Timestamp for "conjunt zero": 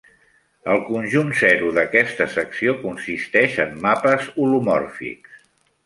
0.87-1.69